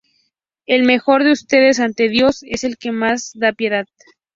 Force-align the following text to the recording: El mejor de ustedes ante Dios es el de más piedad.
El 0.65 0.81
mejor 0.81 1.23
de 1.23 1.31
ustedes 1.31 1.79
ante 1.79 2.09
Dios 2.09 2.41
es 2.41 2.63
el 2.63 2.75
de 2.81 2.91
más 2.91 3.33
piedad. 3.55 3.85